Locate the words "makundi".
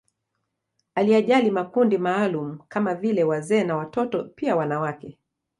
1.51-1.97